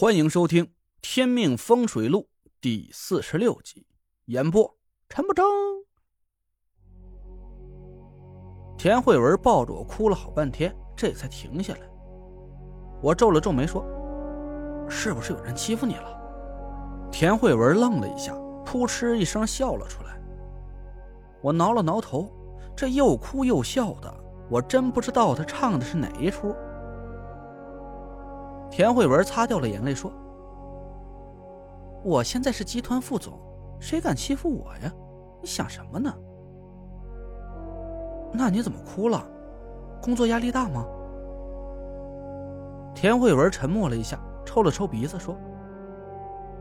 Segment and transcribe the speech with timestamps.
[0.00, 0.64] 欢迎收听
[1.02, 2.20] 《天命风水录》
[2.58, 3.86] 第四十六集，
[4.24, 4.78] 演播
[5.10, 5.44] 陈不争。
[8.78, 11.80] 田慧文抱着我哭了好半天，这才停下来。
[13.02, 13.84] 我皱了皱眉说
[14.88, 16.18] ：“是不是有人欺负你了？”
[17.12, 18.32] 田慧文愣了一下，
[18.64, 20.18] 扑哧一声笑了出来。
[21.42, 22.32] 我挠了挠头，
[22.74, 24.10] 这又哭又笑的，
[24.48, 26.56] 我真不知道他唱的是哪一出。
[28.70, 30.12] 田慧文擦掉了眼泪，说
[32.04, 33.38] ：“我现在是集团副总，
[33.80, 34.92] 谁敢欺负我呀？
[35.42, 36.14] 你想什么呢？
[38.32, 39.26] 那你怎么哭了？
[40.00, 40.86] 工作压力大吗？”
[42.94, 45.36] 田慧文沉默了一下，抽了抽鼻子，说：“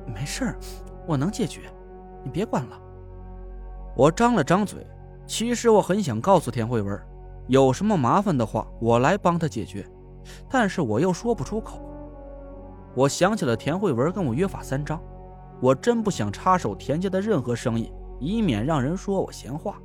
[0.08, 0.56] 没事
[1.08, 1.70] 我能解决，
[2.24, 2.80] 你别管了。”
[3.96, 4.86] 我张了张嘴，
[5.28, 7.00] 其实我很想告诉田慧文，
[7.48, 9.86] 有什么麻烦的话，我来帮他解决，
[10.50, 11.82] 但是我又说不出口。
[13.00, 15.02] 我想起了田慧文跟我约法三章，
[15.62, 19.82] 我真不想插手田家的任何生意，以免让人说我闲话。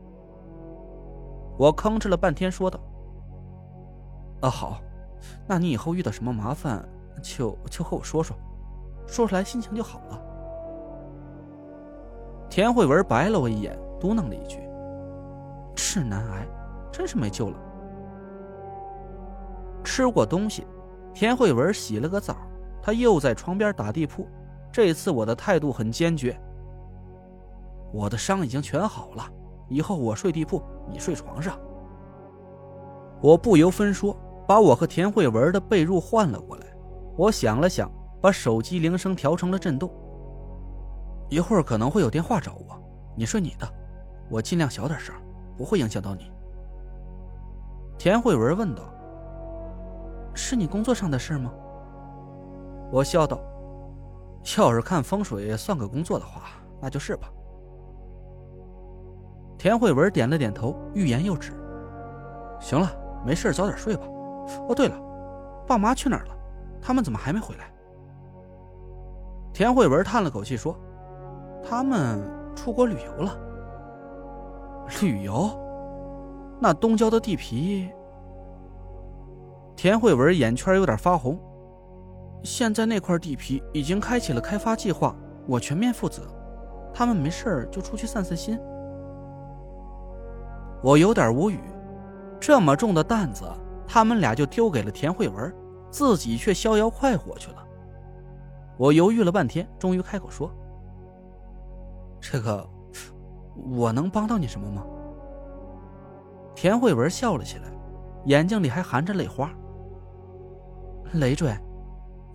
[1.57, 2.81] 我吭哧了半天，说道
[4.43, 4.81] ：“啊，好，
[5.47, 6.85] 那你以后遇到什么麻烦，
[7.23, 8.37] 就就和我说说，
[9.07, 10.21] 说出来心情就好了。”
[12.51, 14.59] 田慧文白了我一眼，嘟囔了一句
[15.77, 16.45] ：“痴难癌，
[16.91, 17.57] 真是没救了。”
[19.85, 20.67] 吃过东西，
[21.13, 22.37] 田慧文洗了个澡。
[22.85, 24.29] 他又在床边打地铺，
[24.71, 26.39] 这次我的态度很坚决。
[27.95, 29.27] 我的伤已经全好了，
[29.71, 31.59] 以后我睡地铺，你睡床上。
[33.23, 34.15] 我不由分说，
[34.47, 36.67] 把我和田慧文的被褥换了过来。
[37.17, 37.91] 我想了想，
[38.21, 39.91] 把手机铃声调成了震动。
[41.31, 42.79] 一会儿可能会有电话找我，
[43.17, 43.67] 你睡你的，
[44.29, 45.15] 我尽量小点声，
[45.57, 46.31] 不会影响到你。
[47.97, 48.83] 田慧文问道
[50.37, 51.51] ：“是你工作上的事吗？”
[52.95, 53.41] 我笑道
[54.57, 56.43] ：“要是看风水算个工作的话，
[56.81, 57.29] 那就是吧。”
[59.59, 61.51] 田慧文点了点头，欲言又止。
[62.61, 62.89] 行了，
[63.27, 64.05] 没事，早点睡吧。
[64.69, 64.97] 哦，对了，
[65.67, 66.37] 爸妈去哪儿了？
[66.81, 67.69] 他们怎么还没回来？
[69.53, 70.79] 田慧文叹了口气说
[71.69, 72.23] ：“他们
[72.55, 73.37] 出国旅游了。”
[75.03, 75.51] 旅游？
[76.61, 77.91] 那东郊的地皮？
[79.75, 81.37] 田慧文眼圈有点发红。
[82.45, 85.17] 现在那块地皮已经开启了开发计划，
[85.47, 86.23] 我全面负责。
[86.93, 88.61] 他们没事就出去散散心。
[90.83, 91.59] 我有点无语，
[92.39, 93.47] 这么重的担子，
[93.89, 95.53] 他们俩就丢给了田慧文，
[95.91, 97.67] 自己却逍遥快活去了。
[98.77, 100.51] 我犹豫了半天，终于开口说
[102.21, 102.69] ：“这个，
[103.71, 104.85] 我能帮到你什么吗？”
[106.55, 107.65] 田慧文笑了起来，
[108.27, 109.51] 眼睛里还含着泪花。
[111.15, 111.51] 累赘。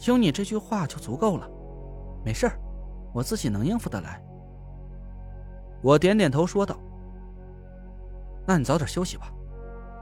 [0.07, 1.49] 有你这句话就足够了，
[2.23, 2.49] 没事
[3.13, 4.21] 我自己能应付得来。
[5.81, 6.77] 我点点头说道
[8.47, 9.31] ：“那你早点休息吧，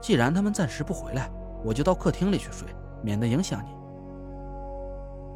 [0.01, 1.31] 既然他们暂时不回来，
[1.63, 2.67] 我就到客厅里去睡，
[3.03, 3.69] 免得影响你。”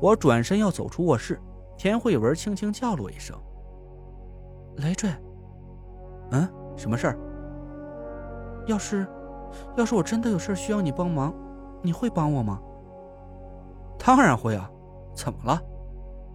[0.01, 1.39] 我转身要走出卧室，
[1.77, 3.38] 田慧文轻轻叫了我一声
[4.77, 5.09] ：“累赘。
[6.31, 7.17] ”“嗯，什么事儿？
[8.67, 9.07] 要是，
[9.75, 11.33] 要是我真的有事需要你帮忙，
[11.81, 12.61] 你会帮我吗？”
[14.03, 14.67] 当然会啊，
[15.13, 15.62] 怎么了？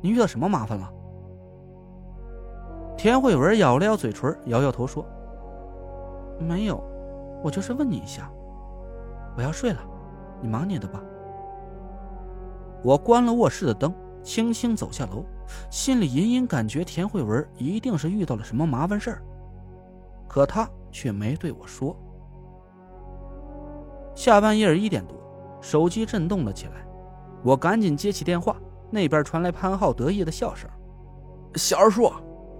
[0.00, 0.92] 你遇到什么麻烦了？
[2.96, 5.04] 田慧文咬了咬嘴唇，摇摇头说
[6.38, 6.80] ：“没有，
[7.42, 8.30] 我就是问你一下。
[9.36, 9.80] 我要睡了，
[10.40, 11.02] 你忙你的吧。”
[12.84, 15.24] 我关了卧室的灯，轻轻走下楼，
[15.68, 19.22] 心里隐隐感觉田慧文一定是遇到了什么麻烦事儿，
[20.28, 21.96] 可他却没对我说。
[24.14, 25.16] 下半夜一点多，
[25.60, 26.85] 手机震动了起来。
[27.46, 28.56] 我赶紧接起电话，
[28.90, 30.68] 那边传来潘浩得意的笑声
[31.54, 32.10] ：“小二叔，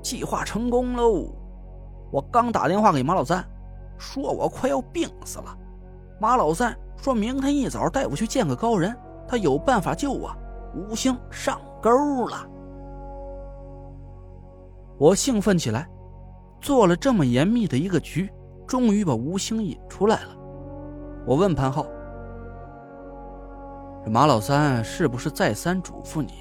[0.01, 1.35] 计划成功喽！
[2.13, 3.45] 我刚打电话给马老三，
[3.99, 5.59] 说我快要病死了。
[6.21, 10.31] 马老三说明天一早带我去见个高人，他有办法救我。
[10.77, 11.91] 五星上钩
[12.29, 12.49] 了！”
[14.99, 15.91] 我兴奋起来，
[16.61, 18.31] 做了这么严密的一个局，
[18.69, 20.37] 终于把吴兴引出来了。
[21.27, 21.85] 我问潘浩。
[24.08, 26.32] 马老三是不是再三嘱咐你，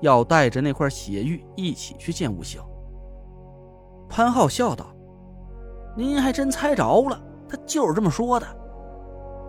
[0.00, 2.58] 要带着那块血玉一起去见吴兴？
[4.08, 4.86] 潘浩笑道
[5.94, 8.46] ：“您还真猜着了，他就是这么说的。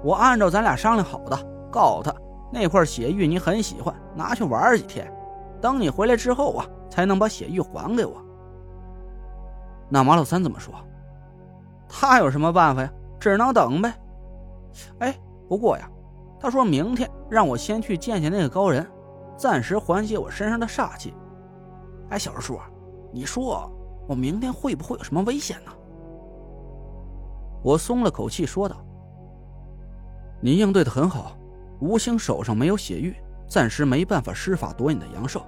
[0.04, 1.38] 我按照咱俩商量好的，
[1.72, 2.14] 告诉他
[2.52, 5.10] 那块血玉你很喜欢，拿去玩几天，
[5.62, 8.22] 等你回来之后啊，才能把血玉还给我。”
[9.88, 10.74] 那马老三怎么说？
[11.88, 12.92] 他有什么办法呀？
[13.18, 13.94] 只能等呗。
[15.00, 15.90] 哎，不过呀。
[16.42, 18.86] 他说明天让我先去见见那个高人，
[19.38, 21.14] 暂时缓解我身上的煞气。
[22.10, 22.60] 哎，小叔，
[23.14, 23.72] 你说
[24.08, 25.72] 我明天会不会有什么危险呢？
[27.64, 28.76] 我松了口气说道
[30.42, 31.38] ：“你应对的很好，
[31.80, 33.16] 吴兴手上没有血玉，
[33.48, 35.44] 暂时没办法施法夺你的阳寿。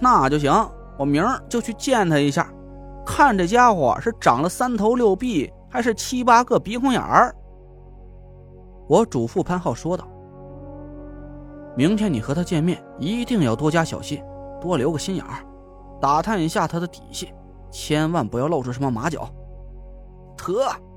[0.00, 0.52] 那就行，
[0.98, 2.52] 我明儿就去见他一下，
[3.06, 7.32] 看这家伙是长了三头六臂，还是七八个鼻孔眼儿。”
[8.86, 10.06] 我嘱咐潘浩说道
[11.76, 14.22] ：“明天你和他见面，一定要多加小心，
[14.60, 15.44] 多留个心眼儿，
[16.00, 17.32] 打探一下他的底细，
[17.70, 19.28] 千万不要露出什么马脚。”
[20.36, 20.52] 得。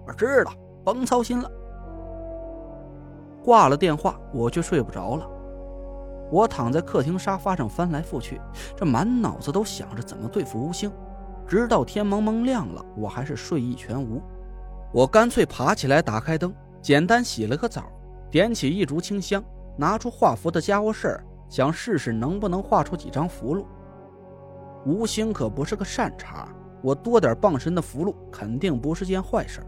[0.05, 0.53] 我知道，
[0.85, 1.51] 甭操心了。
[3.43, 5.29] 挂了电话，我却睡不着了。
[6.31, 8.39] 我躺在客厅沙发上翻来覆去，
[8.73, 10.89] 这满脑子都想着怎么对付吴兴。
[11.45, 14.21] 直到天蒙蒙亮了，我还是睡意全无。
[14.93, 16.53] 我干脆爬起来，打开灯，
[16.87, 17.91] 简单洗了个澡，
[18.31, 19.43] 点起一烛清香，
[19.75, 23.65] 拿出画符的家伙事儿，想试试能不能画出几张符箓。
[24.85, 26.47] 吴兴可不是个善茬，
[26.81, 29.59] 我多点傍身的符箓肯定不是件坏事。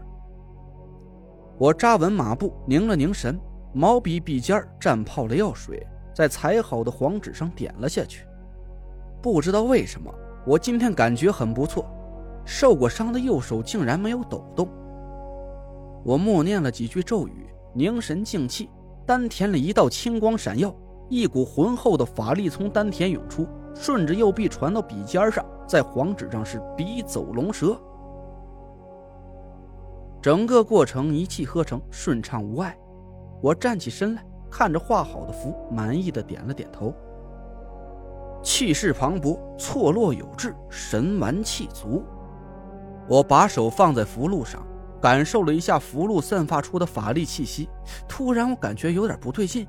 [1.58, 3.38] 我扎稳马步，凝了凝神，
[3.74, 8.24] 毛笔笔尖蘸泡了药水，在裁好的黄纸上点了下去。
[9.20, 10.10] 不知道为什么，
[10.46, 11.84] 我今天感觉很不错，
[12.46, 14.66] 受过伤的右手竟然没有抖动。
[16.02, 18.70] 我默念了几句咒语，凝神静气，
[19.06, 20.74] 丹田里一道青光闪耀，
[21.08, 27.78] 一股浑厚的法力从丹田涌出，顺着右臂传到笔尖上，在黄纸上是笔走龙蛇。
[30.22, 32.76] 整个过程一气呵成，顺畅无碍。
[33.42, 36.92] 我站起身来，看着画好的符，满意的点了点头。
[38.42, 42.02] 气势磅礴，错落有致，神完气足。
[43.08, 44.66] 我把手放在符箓上，
[45.00, 47.68] 感受了一下符箓散发出的法力气息。
[48.08, 49.66] 突然，我感觉有点不对劲。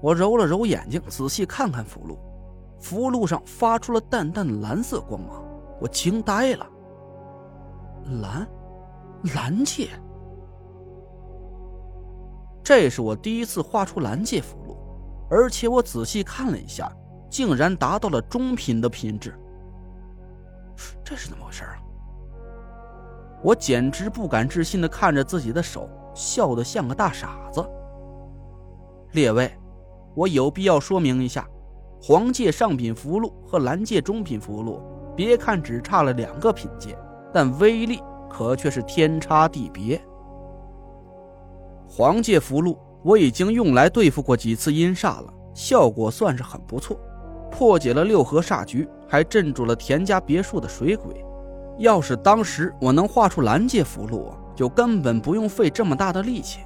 [0.00, 2.16] 我揉了揉眼睛，仔细看看符箓，
[2.80, 5.44] 符箓上发出了淡淡的蓝色光芒。
[5.80, 6.66] 我惊呆了，
[8.22, 8.48] 蓝。
[9.34, 9.88] 蓝界，
[12.62, 14.76] 这是我第一次画出蓝界符箓，
[15.28, 16.88] 而且我仔细看了一下，
[17.28, 19.36] 竟然达到了中品的品质。
[21.02, 21.82] 这是怎么回事啊？
[23.42, 27.64] 我简直不敢置信的看着自己的手，笑得像个大傻子。
[29.12, 29.50] 列位，
[30.14, 31.48] 我有必要说明一下，
[32.00, 34.80] 黄界上品符箓和蓝界中品符箓，
[35.14, 36.96] 别看只差了两个品阶，
[37.32, 38.00] 但威力。
[38.30, 39.98] 可却是天差地别。
[41.88, 47.00] 黄界符箓我已经用来对付过几次阴煞了，效果算是很不错，
[47.50, 51.24] 破解了六合煞局，还镇住了田家别墅的水鬼。
[51.78, 56.60] 要是当时我能画出蓝界符箓，就根本不用费这么大的力气。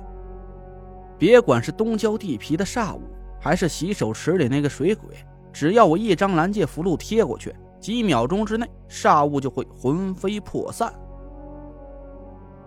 [1.19, 3.03] 别管是东郊地皮的煞物，
[3.39, 5.15] 还是洗手池里那个水鬼，
[5.53, 10.93] 只要我一张蓝界符箓贴过去，几秒钟之内，煞物就会魂飞魄散。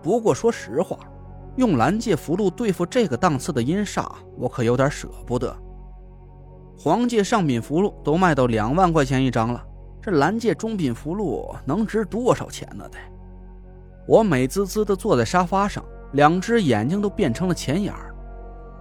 [0.00, 0.98] 不过说实话，
[1.56, 4.06] 用蓝界符箓对付这个档次的阴煞，
[4.38, 5.54] 我可有点舍不得。
[6.78, 9.62] 黄界上品符箓都卖到两万块钱一张了，
[10.06, 12.88] 这蓝界中品符箓能值多少钱呢？
[12.88, 12.96] 得！
[14.06, 18.14] 我美滋滋地坐在沙发上，两只眼睛都变成了钱眼儿。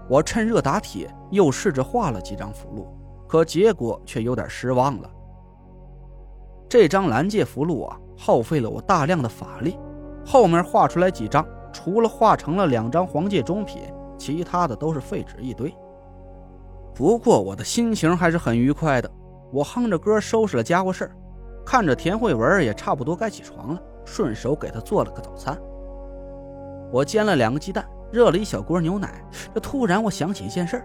[0.07, 5.09] 我趁热打铁，又试着画了几张符箓，可结果却有点失望了。
[6.69, 9.79] 这张蓝界符箓啊，耗费了我大量的法力。
[10.23, 13.81] 后面画出来几张，除了画成了两张黄界中品，
[14.15, 15.75] 其他的都是废纸一堆。
[16.93, 19.11] 不过我的心情还是很愉快的，
[19.51, 21.15] 我哼着歌收拾了家伙事儿，
[21.65, 25.59] 看着田慧文也差不多该起床了，顺手给她做了个早餐。
[26.91, 29.25] 我煎了两个鸡蛋，热了一小锅牛奶。
[29.53, 30.81] 这突然我想起一件事，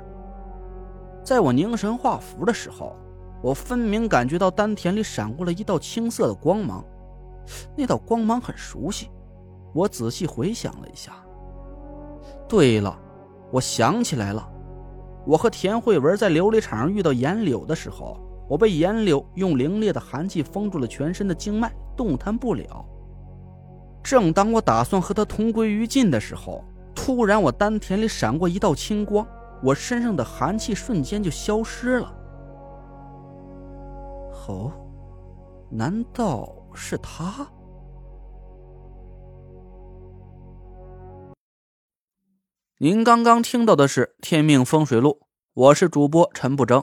[1.23, 2.97] 在我凝神画符的时候，
[3.43, 6.83] 我分明感觉到丹田里闪过了一道青色的光芒，
[7.77, 9.11] 那道光芒很熟悉。
[9.73, 11.13] 我仔细回想了一下，
[12.49, 12.99] 对了，
[13.53, 14.51] 我想起来了，
[15.25, 18.19] 我和田慧文在琉璃厂遇到颜柳的时候，
[18.51, 22.85] 我被颜柳用凌冽的寒气封住了全身的经脉，动弹不了。
[24.03, 29.25] 正当我打算和他同归于尽的时候，突然我丹田里闪过一道青光，
[29.63, 32.13] 我身上的寒气瞬间就消失了。
[34.49, 34.73] 哦，
[35.71, 37.47] 难道是他？
[42.79, 45.21] 您刚刚听到的是《天命风水录》，
[45.55, 46.83] 我是主播陈不争。